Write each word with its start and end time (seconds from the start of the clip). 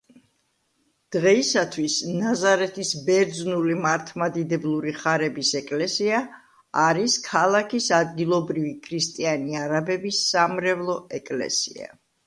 დღეისათვის 1.15 1.97
ნაზარეთის 2.21 2.93
ბერძნული 3.09 3.75
მართლმადიდებლური 3.83 4.95
ხარების 5.03 5.51
ეკლესია 5.61 6.23
არის 6.87 7.19
ქალაქის 7.29 7.91
ადგილობრივი 8.01 8.75
ქრისტიანი 8.89 9.61
არაბების 9.67 10.25
სამრევლო 10.33 10.99
ეკლესია. 11.21 11.97